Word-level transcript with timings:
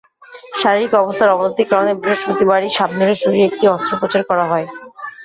শারীরিক 0.61 0.93
অবস্থার 0.95 1.33
অবনতির 1.35 1.69
কারণে 1.71 1.91
বৃহস্পতিবারই 1.95 2.69
শাবনূরের 2.77 3.21
শরীরে 3.21 3.47
একটি 3.49 3.65
অস্ত্রোপচার 3.67 4.21
করা 4.29 4.45
হয়। 4.51 4.67